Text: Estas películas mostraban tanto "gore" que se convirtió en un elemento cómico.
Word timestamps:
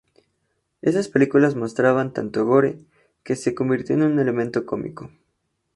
Estas 0.81 1.09
películas 1.09 1.53
mostraban 1.55 2.11
tanto 2.11 2.43
"gore" 2.43 2.79
que 3.23 3.35
se 3.35 3.53
convirtió 3.53 3.93
en 3.93 4.01
un 4.01 4.17
elemento 4.19 4.65
cómico. 4.65 5.11